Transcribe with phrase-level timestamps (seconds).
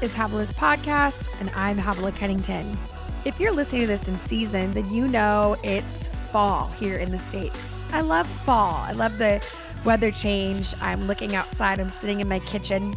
[0.00, 2.76] is Havilah's podcast, and I'm Havilah Cunnington.
[3.24, 7.18] If you're listening to this in season, then you know it's fall here in the
[7.18, 7.64] States.
[7.92, 8.74] I love fall.
[8.74, 9.42] I love the
[9.84, 10.72] weather change.
[10.80, 12.94] I'm looking outside, I'm sitting in my kitchen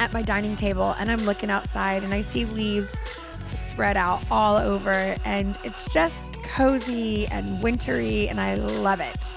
[0.00, 2.98] at my dining table, and I'm looking outside, and I see leaves
[3.54, 9.34] spread out all over, and it's just cozy and wintry, and I love it.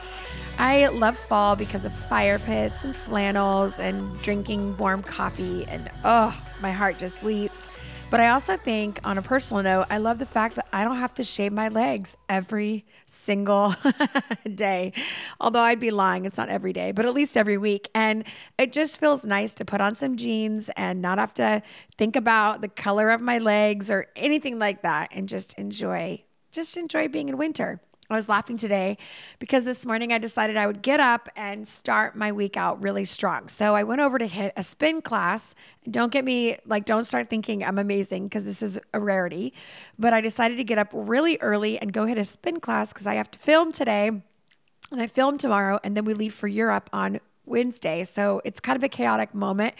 [0.57, 6.35] I love fall because of fire pits and flannels and drinking warm coffee, and oh,
[6.61, 7.67] my heart just leaps.
[8.09, 10.95] But I also think, on a personal note, I love the fact that I don't
[10.95, 13.75] have to shave my legs every single
[14.55, 14.93] day.
[15.41, 17.89] Although I'd be lying, it's not every day, but at least every week.
[17.93, 18.23] And
[18.57, 21.63] it just feels nice to put on some jeans and not have to
[21.97, 26.23] think about the color of my legs or anything like that and just enjoy
[26.55, 27.81] just enjoy being in winter.
[28.07, 28.99] I was laughing today
[29.39, 33.03] because this morning I decided I would get up and start my week out really
[33.03, 33.47] strong.
[33.47, 35.55] So I went over to hit a spin class.
[35.89, 39.53] Don't get me like, don't start thinking I'm amazing because this is a rarity.
[39.97, 43.07] But I decided to get up really early and go hit a spin class because
[43.07, 45.79] I have to film today and I film tomorrow.
[45.83, 48.03] And then we leave for Europe on Wednesday.
[48.03, 49.75] So it's kind of a chaotic moment.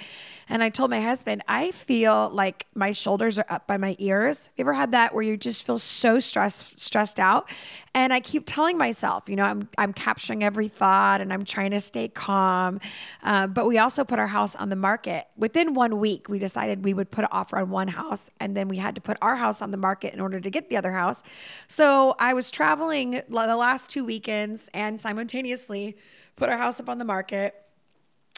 [0.48, 4.50] And I told my husband, I feel like my shoulders are up by my ears.
[4.56, 7.50] You ever had that where you just feel so stressed stressed out?
[7.96, 11.72] And I keep telling myself, you know, I'm I'm capturing every thought and I'm trying
[11.72, 12.80] to stay calm.
[13.24, 15.26] Uh, but we also put our house on the market.
[15.36, 18.68] Within one week, we decided we would put an offer on one house, and then
[18.68, 20.92] we had to put our house on the market in order to get the other
[20.92, 21.24] house.
[21.68, 25.98] So I was traveling the last two weekends and simultaneously
[26.36, 27.66] put our house up on the market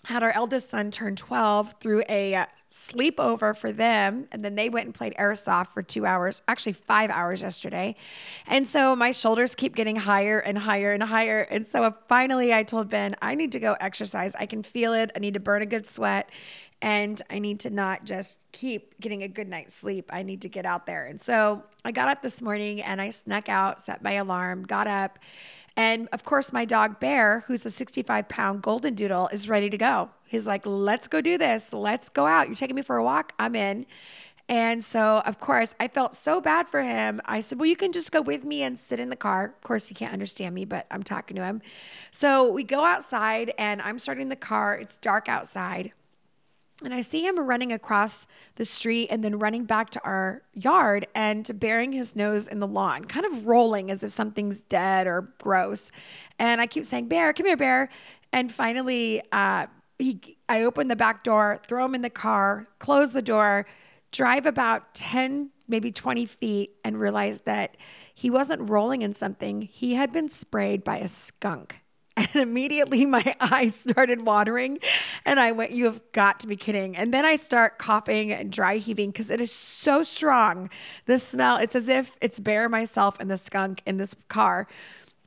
[0.07, 4.85] had our eldest son turn 12 through a sleepover for them and then they went
[4.85, 7.93] and played airsoft for two hours actually five hours yesterday.
[8.47, 11.41] And so my shoulders keep getting higher and higher and higher.
[11.41, 14.33] And so finally i told ben i need to go exercise.
[14.35, 15.11] I can feel it.
[15.13, 16.29] I need to burn a good sweat
[16.81, 20.09] and i need to not just keep getting a good night's sleep.
[20.13, 21.05] I need to get out there.
[21.05, 24.87] And so i got up this morning and i snuck out set my alarm got
[24.87, 25.19] up
[25.77, 29.77] and of course, my dog Bear, who's a 65 pound golden doodle, is ready to
[29.77, 30.09] go.
[30.25, 31.71] He's like, let's go do this.
[31.71, 32.47] Let's go out.
[32.47, 33.33] You're taking me for a walk?
[33.37, 33.85] I'm in.
[34.49, 37.21] And so, of course, I felt so bad for him.
[37.25, 39.45] I said, Well, you can just go with me and sit in the car.
[39.45, 41.61] Of course, he can't understand me, but I'm talking to him.
[42.11, 44.75] So we go outside and I'm starting the car.
[44.75, 45.91] It's dark outside.
[46.83, 51.07] And I see him running across the street and then running back to our yard
[51.15, 55.33] and burying his nose in the lawn, kind of rolling as if something's dead or
[55.39, 55.91] gross.
[56.37, 57.89] And I keep saying, Bear, come here, Bear.
[58.31, 59.65] And finally, uh,
[59.97, 63.65] he, I open the back door, throw him in the car, close the door,
[64.11, 67.75] drive about 10, maybe 20 feet, and realize that
[68.13, 69.63] he wasn't rolling in something.
[69.63, 71.81] He had been sprayed by a skunk.
[72.33, 74.79] And immediately my eyes started watering.
[75.25, 76.97] And I went, You have got to be kidding.
[76.97, 80.69] And then I start coughing and dry heaving because it is so strong.
[81.05, 84.67] The smell, it's as if it's Bear, myself, and the skunk in this car.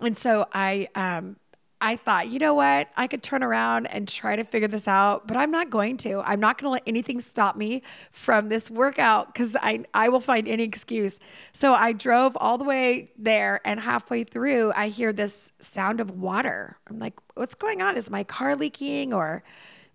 [0.01, 1.37] And so I um,
[1.83, 2.89] I thought, you know what?
[2.97, 6.21] I could turn around and try to figure this out, but I'm not going to.
[6.21, 10.21] I'm not going to let anything stop me from this workout because I, I will
[10.21, 11.19] find any excuse.
[11.55, 16.11] So I drove all the way there, and halfway through, I hear this sound of
[16.11, 16.77] water.
[16.87, 17.97] I'm like, what's going on?
[17.97, 19.15] Is my car leaking?
[19.15, 19.43] Or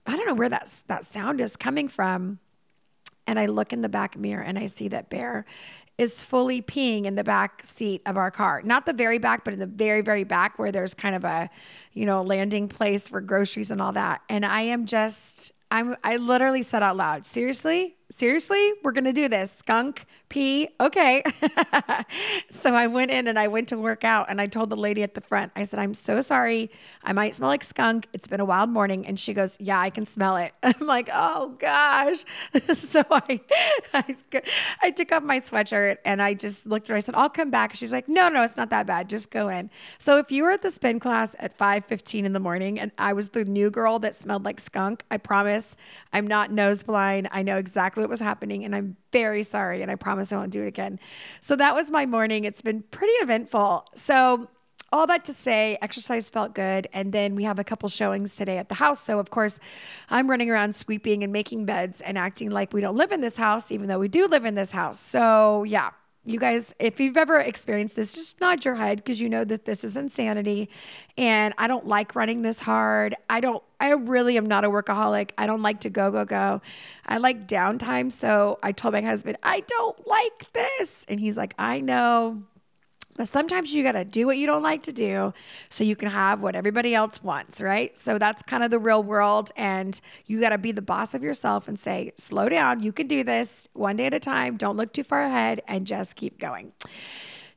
[0.07, 2.39] I don't know where that, that sound is coming from.
[3.27, 5.45] And I look in the back mirror and I see that Bear
[5.97, 8.61] is fully peeing in the back seat of our car.
[8.63, 11.49] Not the very back, but in the very, very back where there's kind of a,
[11.93, 14.21] you know, landing place for groceries and all that.
[14.27, 17.95] And I am just, I'm, I literally said out loud, seriously?
[18.09, 19.51] seriously, we're going to do this.
[19.51, 21.23] Skunk, pee, okay.
[22.49, 25.01] so I went in and I went to work out and I told the lady
[25.01, 26.69] at the front, I said, I'm so sorry.
[27.03, 28.07] I might smell like skunk.
[28.13, 29.07] It's been a wild morning.
[29.07, 30.53] And she goes, Yeah, I can smell it.
[30.63, 32.25] I'm like, Oh gosh.
[32.75, 33.39] so I,
[33.93, 34.15] I,
[34.83, 36.97] I, took off my sweatshirt and I just looked at her.
[36.97, 37.73] I said, I'll come back.
[37.73, 39.09] She's like, No, no, it's not that bad.
[39.09, 39.69] Just go in.
[39.99, 43.13] So if you were at the spin class at 5:15 in the morning and I
[43.13, 45.75] was the new girl that smelled like skunk, I promise
[46.11, 47.29] I'm not nose blind.
[47.31, 48.65] I know exactly exactly what was happening.
[48.65, 49.81] And I'm very sorry.
[49.81, 50.99] And I promise I won't do it again.
[51.39, 52.43] So that was my morning.
[52.43, 53.87] It's been pretty eventful.
[53.95, 54.49] So,
[54.91, 56.87] all that to say, exercise felt good.
[56.93, 59.01] And then we have a couple showings today at the house.
[59.01, 59.59] So, of course,
[60.09, 63.35] I'm running around sweeping and making beds and acting like we don't live in this
[63.35, 64.99] house, even though we do live in this house.
[64.99, 65.89] So, yeah,
[66.25, 69.65] you guys, if you've ever experienced this, just nod your head because you know that
[69.65, 70.69] this is insanity.
[71.17, 73.15] And I don't like running this hard.
[73.29, 75.31] I don't, I really am not a workaholic.
[75.37, 76.61] I don't like to go, go, go.
[77.05, 78.11] I like downtime.
[78.11, 81.05] So I told my husband, I don't like this.
[81.07, 82.43] And he's like, I know.
[83.17, 85.33] But sometimes you got to do what you don't like to do
[85.69, 87.97] so you can have what everybody else wants, right?
[87.97, 89.51] So that's kind of the real world.
[89.55, 92.83] And you got to be the boss of yourself and say, slow down.
[92.83, 94.57] You can do this one day at a time.
[94.57, 96.73] Don't look too far ahead and just keep going.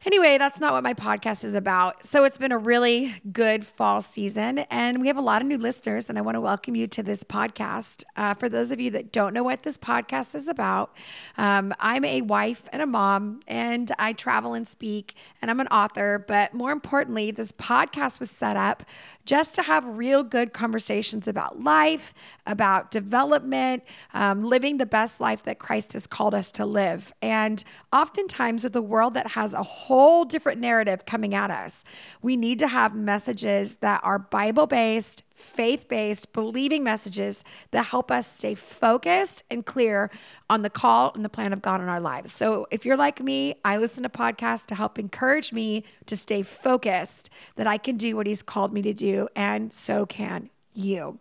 [0.07, 2.05] Anyway, that's not what my podcast is about.
[2.07, 5.59] So it's been a really good fall season, and we have a lot of new
[5.59, 8.05] listeners, and I want to welcome you to this podcast.
[8.15, 10.95] Uh, for those of you that don't know what this podcast is about,
[11.37, 15.67] um, I'm a wife and a mom, and I travel and speak, and I'm an
[15.67, 16.25] author.
[16.29, 18.85] But more importantly, this podcast was set up
[19.29, 22.15] just to have real good conversations about life,
[22.47, 23.85] about development,
[24.15, 27.13] um, living the best life that Christ has called us to live.
[27.21, 31.85] And oftentimes, with a world that has a whole different narrative coming at us,
[32.23, 38.11] we need to have messages that are Bible based, faith based, believing messages that help
[38.11, 40.11] us stay focused and clear
[40.51, 42.33] on the call and the plan of God in our lives.
[42.33, 46.43] So if you're like me, I listen to podcasts to help encourage me to stay
[46.43, 51.19] focused, that I can do what He's called me to do, and so can you.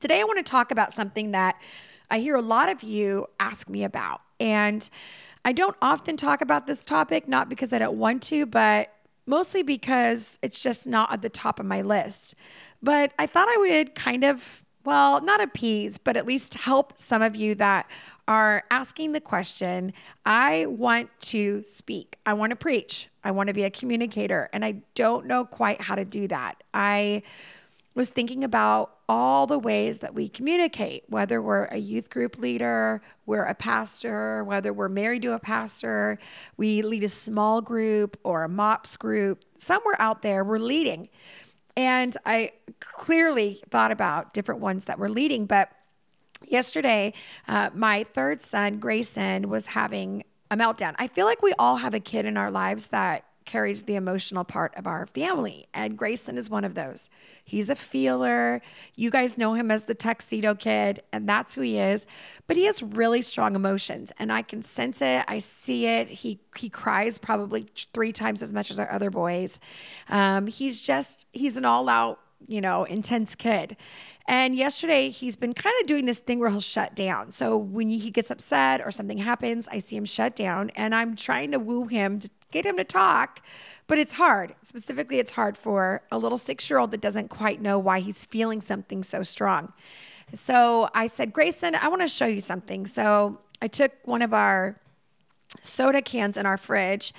[0.00, 1.60] Today, I want to talk about something that
[2.10, 4.20] I hear a lot of you ask me about.
[4.38, 4.88] And
[5.44, 8.92] I don't often talk about this topic, not because I don't want to, but
[9.26, 12.34] mostly because it's just not at the top of my list.
[12.84, 17.22] But I thought I would kind of, well, not appease, but at least help some
[17.22, 17.90] of you that
[18.28, 19.94] are asking the question
[20.26, 24.66] I want to speak, I want to preach, I want to be a communicator, and
[24.66, 26.62] I don't know quite how to do that.
[26.74, 27.22] I
[27.94, 33.00] was thinking about all the ways that we communicate, whether we're a youth group leader,
[33.24, 36.18] we're a pastor, whether we're married to a pastor,
[36.58, 41.08] we lead a small group or a MOPS group, somewhere out there we're leading.
[41.76, 45.46] And I clearly thought about different ones that were leading.
[45.46, 45.70] But
[46.46, 47.12] yesterday,
[47.48, 50.94] uh, my third son, Grayson, was having a meltdown.
[50.98, 54.44] I feel like we all have a kid in our lives that carries the emotional
[54.44, 55.66] part of our family.
[55.74, 57.10] And Grayson is one of those.
[57.44, 58.62] He's a feeler.
[58.94, 62.06] You guys know him as the tuxedo kid, and that's who he is.
[62.46, 65.24] But he has really strong emotions, and I can sense it.
[65.28, 66.08] I see it.
[66.08, 69.60] He he cries probably three times as much as our other boys.
[70.08, 73.76] Um, he's just he's an all out you know intense kid.
[74.26, 77.30] And yesterday, he's been kind of doing this thing where he'll shut down.
[77.30, 81.14] So when he gets upset or something happens, I see him shut down, and I'm
[81.14, 83.42] trying to woo him to get him to talk,
[83.88, 84.54] but it's hard.
[84.62, 88.24] Specifically, it's hard for a little six year old that doesn't quite know why he's
[88.24, 89.72] feeling something so strong.
[90.32, 92.86] So I said, Grayson, I want to show you something.
[92.86, 94.80] So I took one of our
[95.62, 97.12] soda cans in our fridge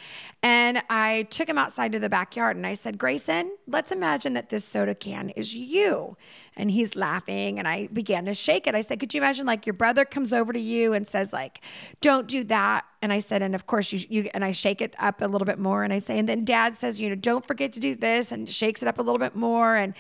[0.44, 4.50] and I took him outside to the backyard and I said, Grayson, let's imagine that
[4.50, 6.18] this soda can is you.
[6.56, 8.76] And he's laughing and I began to shake it.
[8.76, 11.62] I said, Could you imagine like your brother comes over to you and says, like,
[12.00, 12.86] don't do that?
[13.02, 15.46] And I said, and of course you, you and I shake it up a little
[15.46, 17.96] bit more and I say, and then dad says, you know, don't forget to do
[17.96, 19.76] this and shakes it up a little bit more.
[19.76, 19.96] And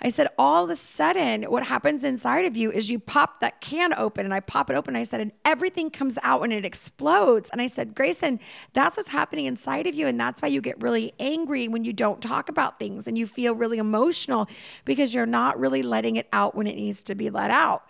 [0.00, 3.60] I said, all of a sudden, what happens inside of you is you pop that
[3.60, 4.96] can open, and I pop it open.
[4.96, 7.50] I said, and everything comes out and it explodes.
[7.50, 8.40] And I said, Grayson,
[8.72, 10.06] that's what's happening inside of you.
[10.06, 13.26] And that's why you get really angry when you don't talk about things and you
[13.26, 14.48] feel really emotional
[14.84, 17.88] because you're not really letting it out when it needs to be let out.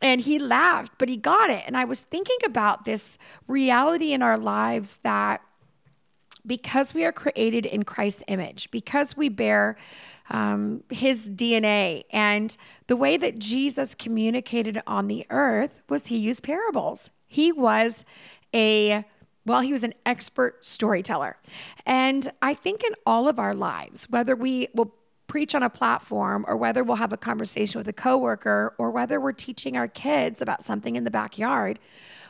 [0.00, 1.62] And he laughed, but he got it.
[1.66, 5.42] And I was thinking about this reality in our lives that
[6.46, 9.76] because we are created in Christ's image, because we bear
[10.30, 12.56] um, his DNA, and
[12.86, 17.10] the way that Jesus communicated on the earth was he used parables.
[17.26, 18.04] He was
[18.54, 19.04] a
[19.44, 21.36] well, he was an expert storyteller.
[21.84, 24.94] And I think in all of our lives, whether we will
[25.26, 29.18] preach on a platform or whether we'll have a conversation with a coworker or whether
[29.18, 31.78] we're teaching our kids about something in the backyard,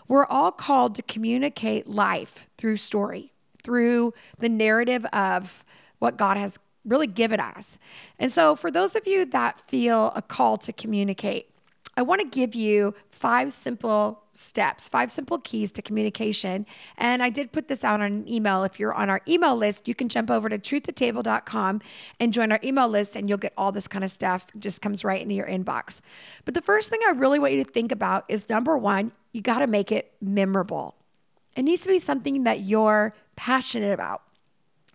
[0.08, 3.31] we're all called to communicate life through story,
[3.62, 5.64] through the narrative of
[5.98, 7.78] what God has really given us.
[8.18, 11.48] And so, for those of you that feel a call to communicate,
[11.96, 16.64] I want to give you five simple steps, five simple keys to communication.
[16.96, 18.64] And I did put this out on an email.
[18.64, 21.82] If you're on our email list, you can jump over to truthtotable.com
[22.18, 24.46] and join our email list, and you'll get all this kind of stuff.
[24.54, 26.00] It just comes right into your inbox.
[26.46, 29.42] But the first thing I really want you to think about is number one, you
[29.42, 30.94] got to make it memorable.
[31.56, 34.22] It needs to be something that you're passionate about.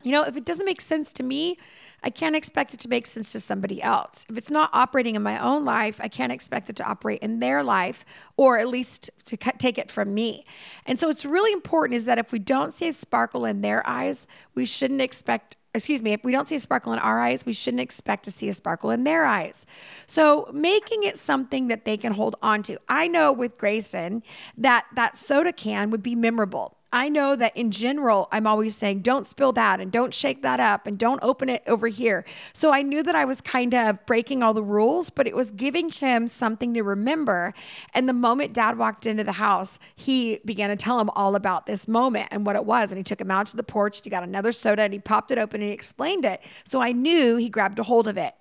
[0.04, 1.58] You know, if it doesn't make sense to me,
[2.04, 4.26] I can't expect it to make sense to somebody else.
[4.30, 7.40] If it's not operating in my own life, I can't expect it to operate in
[7.40, 8.06] their life
[8.38, 10.46] or at least to take it from me.
[10.86, 13.86] And so it's really important is that if we don't see a sparkle in their
[13.88, 17.46] eyes, we shouldn't expect excuse me, if we don't see a sparkle in our eyes,
[17.46, 19.66] we shouldn't expect to see a sparkle in their eyes.
[20.06, 22.78] So making it something that they can hold on to.
[22.88, 24.24] I know with Grayson
[24.58, 26.77] that that soda can would be memorable.
[26.94, 30.62] I know that in general, I'm always saying, don't spill that and don't shake that
[30.62, 32.24] up and don't open it over here.
[32.54, 35.52] So I knew that I was kind of breaking all the rules, but it was
[35.52, 37.54] giving him something to remember.
[37.94, 41.66] And the moment dad walked into the house, he began to tell him all about
[41.66, 42.92] this moment and what it was.
[42.92, 45.32] And he took him out to the porch, he got another soda and he popped
[45.32, 46.42] it open and he explained it.
[46.64, 48.34] So I knew he grabbed a hold of it.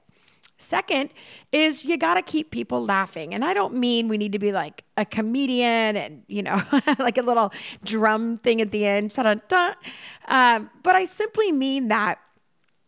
[0.59, 1.11] Second
[1.53, 3.35] is you got to keep people laughing.
[3.35, 6.63] And I don't mean we need to be like a comedian and, you know,
[6.99, 7.53] like a little
[7.85, 9.15] drum thing at the end.
[9.19, 12.19] Um, but I simply mean that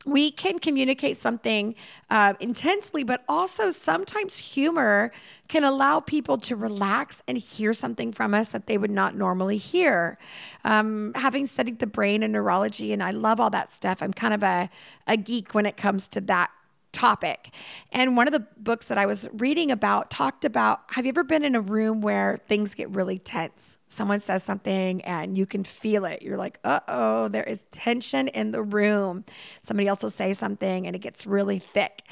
[0.07, 1.75] we can communicate something
[2.09, 5.13] uh, intensely, but also sometimes humor
[5.49, 9.59] can allow people to relax and hear something from us that they would not normally
[9.59, 10.17] hear.
[10.65, 14.33] Um, having studied the brain and neurology, and I love all that stuff, I'm kind
[14.33, 14.71] of a,
[15.07, 16.51] a geek when it comes to that
[16.93, 17.51] topic.
[17.93, 21.25] And one of the books that I was reading about talked about have you ever
[21.25, 23.79] been in a room where things get really tense?
[23.89, 26.23] Someone says something and you can feel it.
[26.23, 29.25] You're like, uh oh, there is tension in the room.
[29.63, 32.03] Somebody else will say something and it gets really thick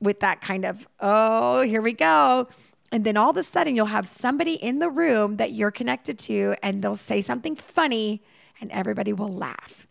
[0.00, 2.48] with that kind of, oh, here we go.
[2.90, 6.18] And then all of a sudden, you'll have somebody in the room that you're connected
[6.20, 8.22] to, and they'll say something funny,
[8.60, 9.86] and everybody will laugh.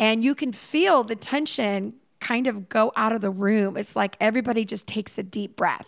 [0.00, 3.76] And you can feel the tension kind of go out of the room.
[3.76, 5.86] It's like everybody just takes a deep breath.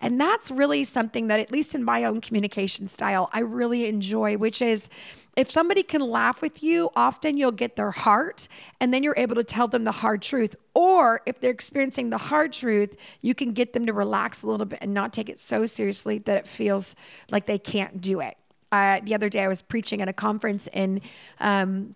[0.00, 4.36] And that's really something that, at least in my own communication style, I really enjoy,
[4.36, 4.88] which is
[5.36, 8.48] if somebody can laugh with you, often you'll get their heart
[8.80, 10.54] and then you're able to tell them the hard truth.
[10.74, 14.66] Or if they're experiencing the hard truth, you can get them to relax a little
[14.66, 16.94] bit and not take it so seriously that it feels
[17.30, 18.36] like they can't do it.
[18.70, 21.00] Uh, the other day, I was preaching at a conference in
[21.40, 21.92] um,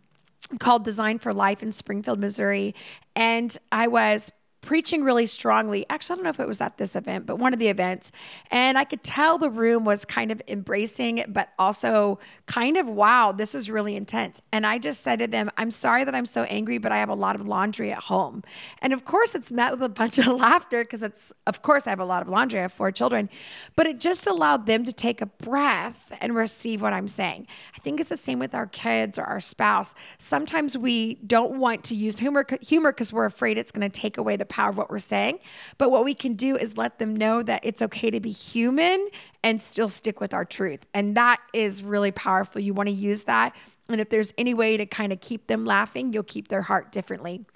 [0.58, 2.74] called Design for Life in Springfield, Missouri.
[3.14, 5.84] And I was preaching really strongly.
[5.90, 8.12] Actually, I don't know if it was at this event, but one of the events.
[8.50, 13.32] And I could tell the room was kind of embracing but also kind of, wow,
[13.32, 14.40] this is really intense.
[14.52, 17.08] And I just said to them, I'm sorry that I'm so angry, but I have
[17.08, 18.42] a lot of laundry at home.
[18.80, 21.90] And of course, it's met with a bunch of laughter because it's, of course, I
[21.90, 22.60] have a lot of laundry.
[22.60, 23.28] I have four children,
[23.74, 27.48] but it just allowed them to take a breath and receive what I'm saying.
[27.74, 29.94] I think it's the same with our kids or our spouse.
[30.18, 34.18] Sometimes we don't want to use humor humor because we're afraid it's going to take
[34.18, 35.38] away the power of what we're saying.
[35.78, 39.08] But what we can do is let them know that it's okay to be human
[39.42, 40.86] and still stick with our truth.
[40.92, 42.60] And that is really powerful.
[42.60, 43.56] You want to use that.
[43.88, 46.92] And if there's any way to kind of keep them laughing, you'll keep their heart
[46.92, 47.46] differently.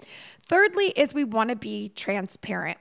[0.41, 2.79] Thirdly, is we want to be transparent.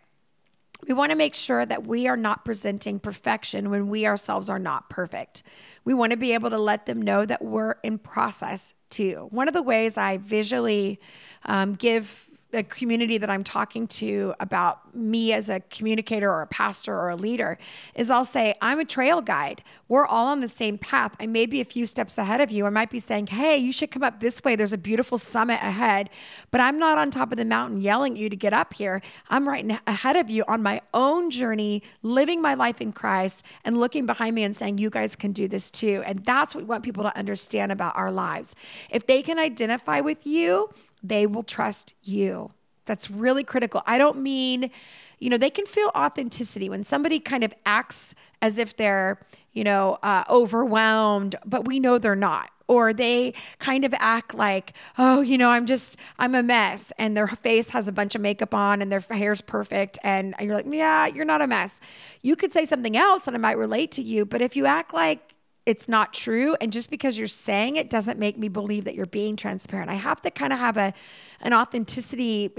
[0.87, 4.58] We want to make sure that we are not presenting perfection when we ourselves are
[4.58, 5.42] not perfect.
[5.85, 9.28] We want to be able to let them know that we're in process too.
[9.30, 11.00] One of the ways I visually
[11.44, 16.46] um, give the community that I'm talking to about me as a communicator or a
[16.46, 17.58] pastor or a leader
[17.94, 19.62] is I'll say, I'm a trail guide.
[19.88, 21.14] We're all on the same path.
[21.20, 22.66] I may be a few steps ahead of you.
[22.66, 24.56] I might be saying, hey, you should come up this way.
[24.56, 26.10] There's a beautiful summit ahead,
[26.50, 29.02] but I'm not on top of the mountain yelling at you to get up here.
[29.28, 33.78] I'm right ahead of you on my own journey, living my life in Christ and
[33.78, 36.02] looking behind me and saying, you guys can do this too.
[36.06, 38.54] And that's what we want people to understand about our lives.
[38.90, 40.70] If they can identify with you,
[41.02, 42.52] they will trust you.
[42.87, 43.83] That's really critical.
[43.87, 44.71] I don't mean,
[45.19, 49.19] you know, they can feel authenticity when somebody kind of acts as if they're,
[49.52, 52.50] you know, uh, overwhelmed, but we know they're not.
[52.69, 56.93] Or they kind of act like, oh, you know, I'm just, I'm a mess.
[56.99, 60.00] And their face has a bunch of makeup on and their hair's perfect.
[60.02, 61.81] And you're like, yeah, you're not a mess.
[62.23, 64.26] You could say something else and it might relate to you.
[64.26, 65.36] But if you act like
[65.66, 66.56] it's not true.
[66.61, 69.90] And just because you're saying it doesn't make me believe that you're being transparent.
[69.90, 70.94] I have to kind of have a
[71.40, 72.50] an authenticity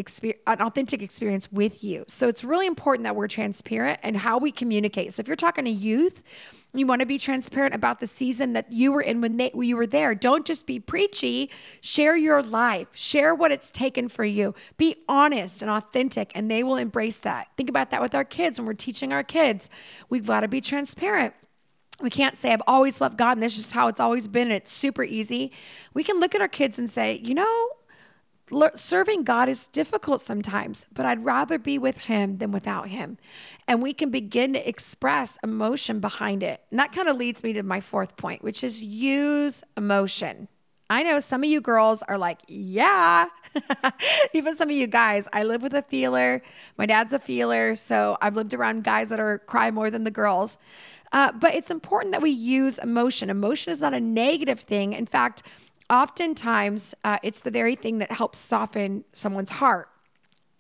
[0.46, 2.04] an authentic experience with you.
[2.08, 5.14] So it's really important that we're transparent and how we communicate.
[5.14, 6.22] So if you're talking to youth
[6.74, 9.68] you want to be transparent about the season that you were in when, they, when
[9.68, 10.14] you were there.
[10.14, 11.50] Don't just be preachy.
[11.82, 12.90] Share your life.
[12.94, 14.54] Share what it's taken for you.
[14.76, 17.48] Be honest and authentic and they will embrace that.
[17.58, 19.70] Think about that with our kids when we're teaching our kids.
[20.10, 21.34] We've got to be transparent
[22.02, 24.48] we can't say, I've always loved God and this is just how it's always been
[24.48, 25.52] and it's super easy.
[25.94, 27.70] We can look at our kids and say, you know,
[28.76, 33.18] serving God is difficult sometimes, but I'd rather be with Him than without Him.
[33.68, 36.62] And we can begin to express emotion behind it.
[36.72, 40.48] And that kind of leads me to my fourth point, which is use emotion.
[40.90, 43.26] I know some of you girls are like, yeah.
[44.34, 46.42] Even some of you guys, I live with a feeler.
[46.78, 47.76] My dad's a feeler.
[47.76, 50.58] So I've lived around guys that are cry more than the girls.
[51.12, 53.30] Uh, but it's important that we use emotion.
[53.30, 54.94] Emotion is not a negative thing.
[54.94, 55.44] In fact,
[55.90, 59.90] oftentimes uh, it's the very thing that helps soften someone's heart.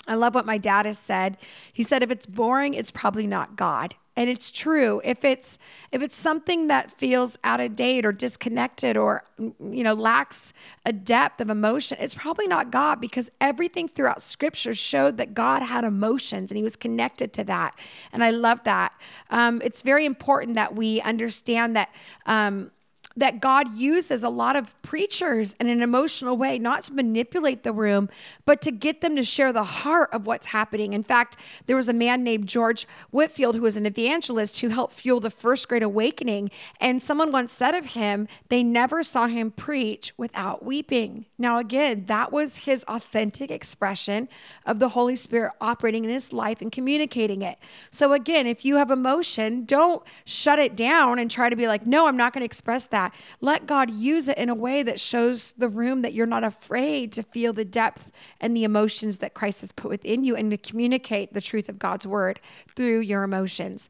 [0.07, 1.37] I love what my dad has said.
[1.73, 3.95] He said, if it's boring, it's probably not God.
[4.17, 5.57] And it's true if it's
[5.93, 10.51] if it's something that feels out of date or disconnected or you know lacks
[10.85, 15.61] a depth of emotion it's probably not god because everything throughout scripture showed that god
[15.61, 17.75] had emotions and he was connected to that.
[18.11, 18.93] And i love that.
[19.29, 21.89] Um, it's very important that we understand that
[22.25, 22.71] um,
[23.17, 27.73] that God uses a lot of preachers in an emotional way, not to manipulate the
[27.73, 28.09] room,
[28.45, 30.93] but to get them to share the heart of what's happening.
[30.93, 34.93] In fact, there was a man named George Whitefield who was an evangelist who helped
[34.93, 36.51] fuel the first great awakening.
[36.79, 41.25] And someone once said of him, they never saw him preach without weeping.
[41.39, 44.29] Now, again, that was his authentic expression
[44.65, 47.57] of the Holy Spirit operating in his life and communicating it.
[47.89, 51.87] So, again, if you have emotion, don't shut it down and try to be like,
[51.87, 53.19] no, I'm not going to express that that.
[53.41, 57.11] Let God use it in a way that shows the room that you're not afraid
[57.13, 60.57] to feel the depth and the emotions that Christ has put within you and to
[60.57, 62.39] communicate the truth of God's word
[62.75, 63.89] through your emotions.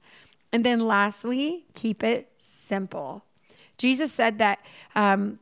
[0.52, 3.24] And then lastly, keep it simple.
[3.78, 4.60] Jesus said that
[4.96, 5.40] um,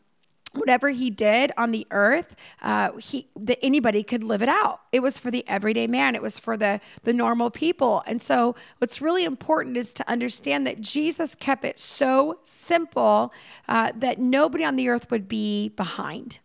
[0.56, 4.82] whatever he did on the earth, uh, he that anybody could live it out.
[4.92, 6.16] It was for the everyday man.
[6.16, 8.04] It was for the the normal people.
[8.08, 13.34] And so, what's really important is to understand that Jesus kept it so simple
[13.68, 16.40] uh, that nobody on the earth would be behind.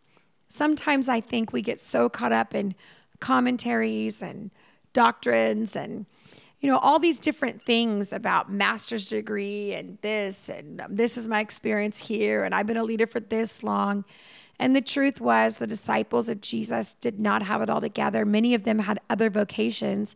[0.49, 2.75] Sometimes I think we get so caught up in
[3.21, 4.51] commentaries and
[4.93, 6.07] doctrines and
[6.61, 11.27] you know, all these different things about master's degree and this, and um, this is
[11.27, 14.05] my experience here, and I've been a leader for this long.
[14.59, 18.27] And the truth was, the disciples of Jesus did not have it all together.
[18.27, 20.15] Many of them had other vocations,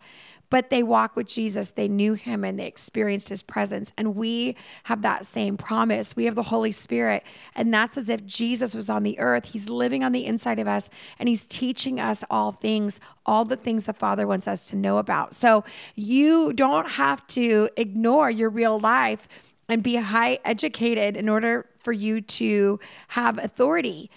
[0.54, 1.70] but they walked with Jesus.
[1.70, 3.92] They knew him and they experienced his presence.
[3.98, 6.14] And we have that same promise.
[6.14, 7.24] We have the Holy Spirit.
[7.56, 9.46] And that's as if Jesus was on the earth.
[9.46, 13.56] He's living on the inside of us and he's teaching us all things, all the
[13.56, 15.34] things the Father wants us to know about.
[15.34, 15.64] So
[15.96, 19.26] you don't have to ignore your real life
[19.68, 24.08] and be high educated in order for you to have authority.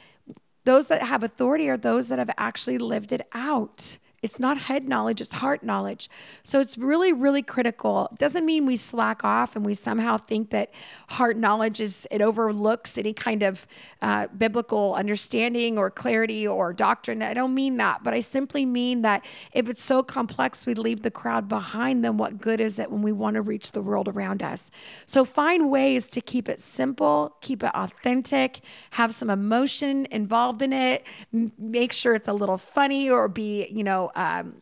[0.65, 3.97] Those that have authority are those that have actually lived it out.
[4.27, 6.09] It's not head knowledge, it's heart knowledge.
[6.43, 8.09] So it's really, really critical.
[8.11, 10.69] It doesn't mean we slack off and we somehow think that
[11.07, 13.65] heart knowledge is, it overlooks any kind of
[14.01, 17.23] uh, biblical understanding or clarity or doctrine.
[17.23, 21.03] I don't mean that, but I simply mean that if it's so complex, we leave
[21.03, 24.09] the crowd behind, then what good is it when we want to reach the world
[24.09, 24.71] around us?
[25.05, 28.59] So find ways to keep it simple, keep it authentic,
[28.89, 31.05] have some emotion involved in it,
[31.57, 34.61] make sure it's a little funny or be, you know, um,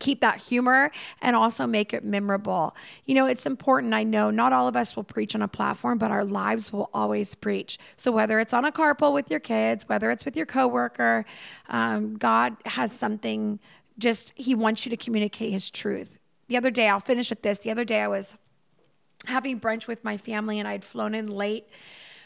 [0.00, 2.74] keep that humor and also make it memorable.
[3.06, 3.94] You know, it's important.
[3.94, 6.90] I know not all of us will preach on a platform, but our lives will
[6.92, 7.78] always preach.
[7.96, 11.24] So whether it's on a carpool with your kids, whether it's with your coworker,
[11.68, 13.58] um, God has something.
[13.98, 16.18] Just He wants you to communicate His truth.
[16.48, 17.58] The other day, I'll finish with this.
[17.58, 18.36] The other day, I was
[19.26, 21.66] having brunch with my family, and I'd flown in late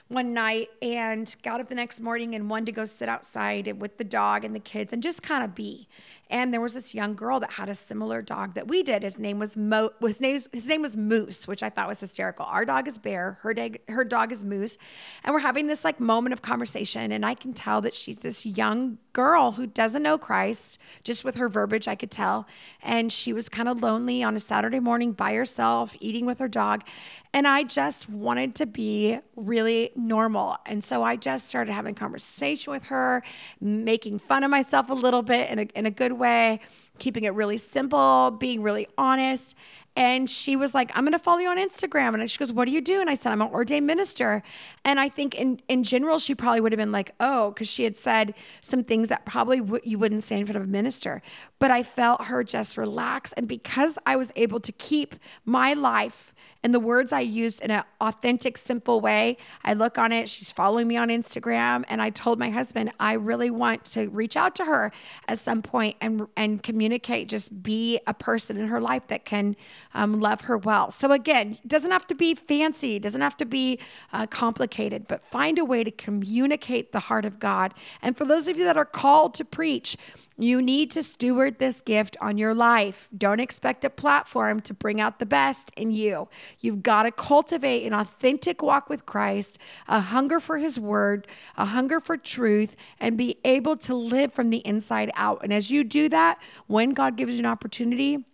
[0.08, 3.98] one night and got up the next morning and wanted to go sit outside with
[3.98, 5.86] the dog and the kids and just kind of be.
[6.30, 9.02] And there was this young girl that had a similar dog that we did.
[9.02, 9.90] His name was Mo.
[10.00, 12.44] His name, his name was Moose, which I thought was hysterical.
[12.44, 13.38] Our dog is Bear.
[13.42, 14.76] Her dog, her dog is Moose,
[15.24, 17.12] and we're having this like moment of conversation.
[17.12, 20.78] And I can tell that she's this young girl who doesn't know Christ.
[21.02, 22.46] Just with her verbiage, I could tell.
[22.82, 26.48] And she was kind of lonely on a Saturday morning by herself, eating with her
[26.48, 26.84] dog.
[27.32, 30.56] And I just wanted to be really normal.
[30.66, 33.22] And so I just started having conversation with her,
[33.60, 36.60] making fun of myself a little bit in a, in a good way,
[36.98, 39.54] keeping it really simple, being really honest.
[39.98, 42.14] And she was like, I'm going to follow you on Instagram.
[42.14, 43.00] And she goes, What do you do?
[43.00, 44.44] And I said, I'm an ordained minister.
[44.84, 47.82] And I think in, in general, she probably would have been like, Oh, because she
[47.82, 51.20] had said some things that probably w- you wouldn't say in front of a minister.
[51.58, 53.32] But I felt her just relax.
[53.32, 57.70] And because I was able to keep my life and the words I used in
[57.70, 59.36] an authentic, simple way.
[59.64, 63.12] I look on it, she's following me on Instagram, and I told my husband, I
[63.12, 64.92] really want to reach out to her
[65.28, 69.56] at some point and, and communicate, just be a person in her life that can
[69.94, 70.90] um, love her well.
[70.90, 73.78] So, again, it doesn't have to be fancy, doesn't have to be
[74.12, 77.72] uh, complicated, but find a way to communicate the heart of God.
[78.02, 79.96] And for those of you that are called to preach,
[80.38, 83.08] you need to steward this gift on your life.
[83.16, 86.28] Don't expect a platform to bring out the best in you.
[86.60, 91.66] You've got to cultivate an authentic walk with Christ, a hunger for his word, a
[91.66, 95.40] hunger for truth, and be able to live from the inside out.
[95.42, 98.24] And as you do that, when God gives you an opportunity,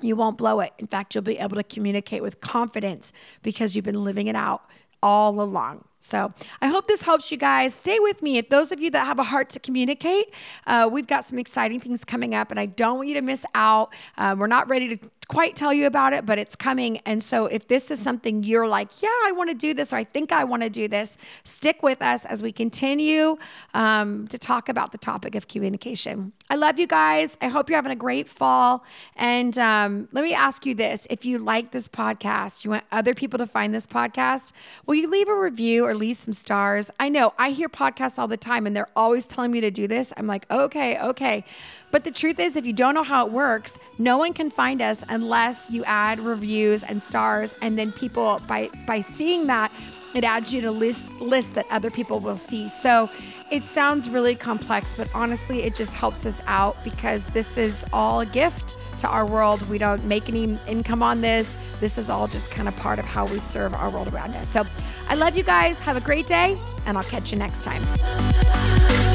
[0.00, 0.72] you won't blow it.
[0.78, 3.12] In fact, you'll be able to communicate with confidence
[3.42, 4.62] because you've been living it out
[5.02, 5.84] all along.
[5.98, 7.74] So I hope this helps you guys.
[7.74, 8.38] Stay with me.
[8.38, 10.34] If those of you that have a heart to communicate,
[10.66, 13.46] uh, we've got some exciting things coming up, and I don't want you to miss
[13.54, 13.92] out.
[14.18, 16.98] Uh, we're not ready to quite tell you about it, but it's coming.
[16.98, 19.96] And so if this is something you're like, yeah, I want to do this, or
[19.96, 23.36] I think I want to do this, stick with us as we continue
[23.72, 26.32] um, to talk about the topic of communication.
[26.50, 27.38] I love you guys.
[27.40, 28.84] I hope you're having a great fall.
[29.16, 33.14] And um, let me ask you this if you like this podcast, you want other
[33.14, 34.52] people to find this podcast,
[34.86, 36.90] will you leave a review or leave some stars?
[37.00, 39.86] I know I hear podcasts all the time and they're always telling me to do
[39.86, 40.12] this.
[40.16, 41.44] I'm like, okay, okay.
[41.92, 44.80] But the truth is, if you don't know how it works, no one can find
[44.80, 47.54] us unless you add reviews and stars.
[47.60, 49.70] And then people, by by seeing that,
[50.14, 52.70] it adds you to list list that other people will see.
[52.70, 53.10] So
[53.50, 58.20] it sounds really complex, but honestly, it just helps us out because this is all
[58.20, 59.60] a gift to our world.
[59.68, 61.58] We don't make any income on this.
[61.78, 64.48] This is all just kind of part of how we serve our world around us.
[64.48, 64.64] So
[65.10, 65.78] I love you guys.
[65.80, 69.11] Have a great day, and I'll catch you next time.